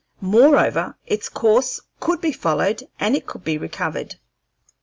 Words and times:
Moreover, 0.23 0.97
its 1.05 1.29
course 1.29 1.79
could 1.99 2.21
be 2.21 2.31
followed 2.31 2.87
and 2.99 3.15
it 3.15 3.27
could 3.27 3.43
be 3.43 3.59
recovered. 3.59 4.15